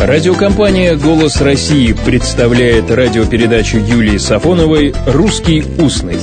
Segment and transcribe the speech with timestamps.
[0.00, 6.18] Радиокомпания «Голос России» представляет радиопередачу Юлии Сафоновой «Русский устный».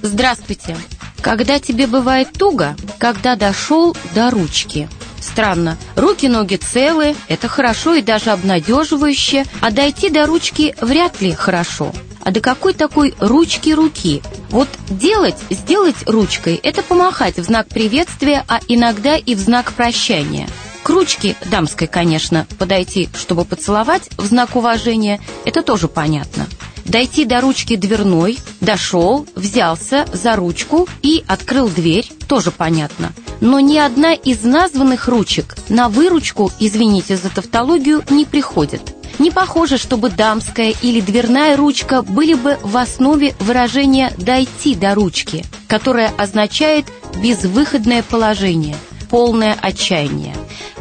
[0.00, 0.76] Здравствуйте.
[1.20, 4.88] Когда тебе бывает туго, когда дошел до ручки.
[5.20, 11.92] Странно, руки-ноги целы, это хорошо и даже обнадеживающе, а дойти до ручки вряд ли хорошо.
[12.22, 14.22] А до какой такой ручки руки?
[14.50, 20.48] Вот делать, сделать ручкой– это помахать в знак приветствия, а иногда и в знак прощания.
[20.84, 26.46] К ручке, дамской, конечно, подойти, чтобы поцеловать в знак уважения– это тоже понятно.
[26.84, 33.12] Дойти до ручки дверной, дошел, взялся за ручку и открыл дверь, тоже понятно.
[33.40, 38.82] Но ни одна из названных ручек на выручку, извините за тавтологию, не приходит.
[39.18, 45.46] Не похоже, чтобы дамская или дверная ручка были бы в основе выражения «дойти до ручки»,
[45.66, 46.84] которое означает
[47.22, 48.76] «безвыходное положение»,
[49.08, 50.34] «полное отчаяние».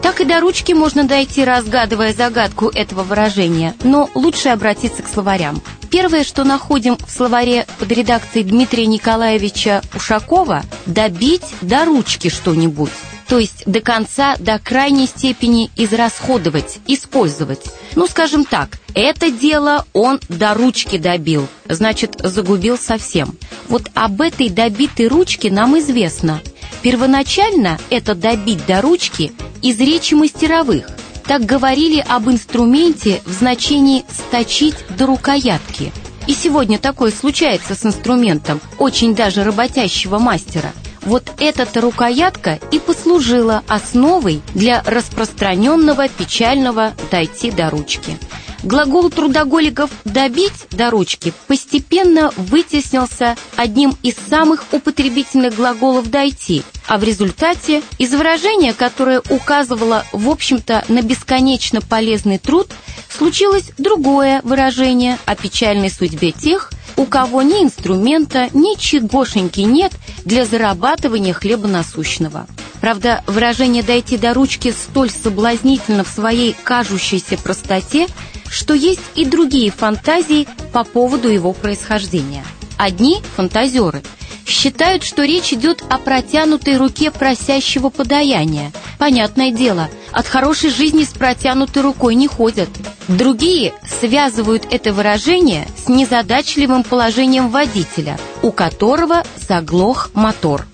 [0.03, 5.61] Так и до ручки можно дойти, разгадывая загадку этого выражения, но лучше обратиться к словарям.
[5.89, 12.91] Первое, что находим в словаре под редакцией Дмитрия Николаевича Ушакова– добить до ручки что-нибудь.
[13.29, 17.63] То есть до конца, до крайней степени израсходовать, использовать.
[17.95, 23.37] Ну, скажем так, это дело он до ручки добил, значит, загубил совсем.
[23.69, 26.41] Вот об этой добитой ручке нам известно.
[26.81, 29.31] Первоначально это добить до ручки
[29.63, 30.87] из речи мастеровых.
[31.25, 35.91] Так говорили об инструменте в значении «сточить до рукоятки».
[36.27, 40.71] И сегодня такое случается с инструментом, очень даже работящего мастера.
[41.01, 48.17] Вот эта рукоятка и послужила основой для распространенного печального «дойти до ручки».
[48.63, 57.03] Глагол трудоголиков «добить» до ручки постепенно вытеснился одним из самых употребительных глаголов «дойти», а в
[57.03, 62.69] результате из выражения, которое указывало, в общем-то, на бесконечно полезный труд,
[63.09, 69.91] случилось другое выражение о печальной судьбе тех, у кого ни инструмента, ни чегошеньки нет
[70.23, 72.47] для зарабатывания хлеба насущного.
[72.79, 78.07] Правда, выражение «дойти до ручки» столь соблазнительно в своей кажущейся простоте,
[78.53, 82.45] что есть и другие фантазии по поводу его происхождения.
[82.77, 84.03] Одни фантазеры
[84.45, 88.71] считают, что речь идет о протянутой руке просящего подаяния.
[88.99, 92.69] Понятное дело, от хорошей жизни с протянутой рукой не ходят.
[93.07, 100.67] Другие связывают это выражение с незадачливым положением водителя, у которого заглох мотор.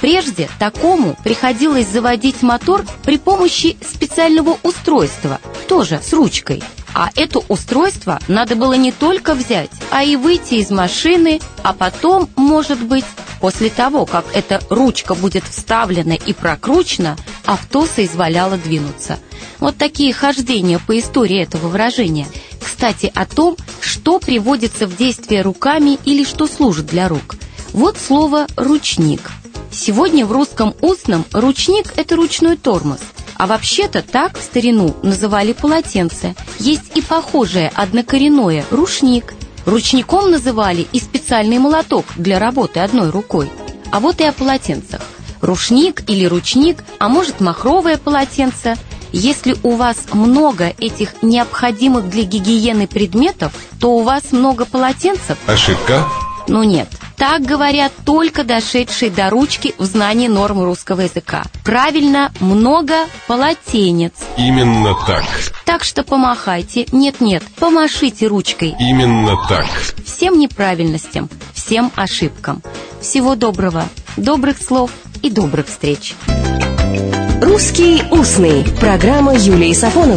[0.00, 6.62] Прежде такому приходилось заводить мотор при помощи специального устройства, тоже с ручкой–
[6.96, 12.30] а это устройство надо было не только взять, а и выйти из машины, а потом,
[12.36, 13.04] может быть,
[13.38, 19.18] после того, как эта ручка будет вставлена и прокручена, авто соизволяло двинуться.
[19.58, 22.26] Вот такие хождения по истории этого выражения.
[22.64, 27.36] Кстати, о том, что приводится в действие руками или что служит для рук.
[27.74, 29.20] Вот слово «ручник».
[29.70, 33.00] Сегодня в русском устном ручник– это ручной тормоз–
[33.38, 36.34] а вообще-то так в старину называли полотенце.
[36.58, 39.34] Есть и похожее однокоренное– рушник.
[39.64, 43.50] Ручником называли и специальный молоток для работы одной рукой.
[43.90, 45.00] А вот и о полотенцах.
[45.40, 48.76] Рушник или ручник, а может махровое полотенце.
[49.12, 55.38] Если у вас много этих необходимых для гигиены предметов, то у вас много полотенцев.
[55.46, 56.04] Ошибка?
[56.48, 56.88] Ну нет.
[57.16, 61.44] Так говорят только дошедшие до ручки в знании норм русского языка.
[61.64, 62.94] Правильно, много
[63.26, 64.12] полотенец.
[64.36, 65.24] Именно так.
[65.64, 68.74] Так что помахайте, нет-нет, помашите ручкой.
[68.78, 69.66] Именно так.
[70.04, 72.62] Всем неправильностям, всем ошибкам.
[73.00, 73.84] Всего доброго,
[74.16, 74.90] добрых слов
[75.22, 76.14] и добрых встреч.
[77.42, 80.14] «Русский устный»– программа Юлии Сафоновой.